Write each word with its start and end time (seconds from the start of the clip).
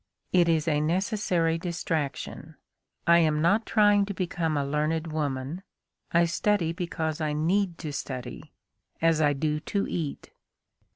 It 0.33 0.49
is 0.49 0.67
a 0.67 0.81
necessary 0.81 1.59
distraction. 1.59 2.55
I 3.05 3.19
am 3.19 3.39
not 3.39 3.67
trying 3.67 4.07
to 4.07 4.15
become 4.15 4.57
a 4.57 4.65
learned 4.65 5.13
woman; 5.13 5.61
I 6.11 6.25
study 6.25 6.73
because 6.73 7.21
I 7.21 7.33
need 7.33 7.77
to 7.77 7.93
study, 7.93 8.51
as 8.99 9.21
I 9.21 9.33
do 9.33 9.59
to 9.59 9.85
eat." 9.87 10.31